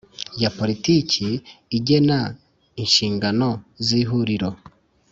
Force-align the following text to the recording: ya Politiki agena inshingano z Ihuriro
ya 0.41 0.49
Politiki 0.59 1.27
agena 1.77 2.19
inshingano 2.83 3.49
z 3.85 3.87
Ihuriro 4.01 4.49